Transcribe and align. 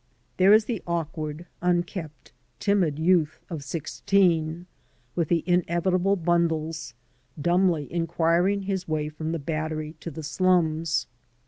There 0.37 0.51
is 0.51 0.65
the 0.65 0.81
awkward, 0.87 1.45
unkempt, 1.61 2.31
timid 2.59 2.97
youth 2.97 3.39
of 3.51 3.63
sixteen, 3.63 4.65
with 5.15 5.27
the 5.27 5.43
inevitable 5.45 6.15
bundles, 6.15 6.95
dumbly 7.39 7.87
inquir 7.87 8.51
ing 8.51 8.63
his 8.63 8.87
way 8.87 9.09
from 9.09 9.31
the 9.31 9.37
Battery 9.37 9.93
to 9.99 10.09
the 10.09 10.23
slums. 10.23 11.05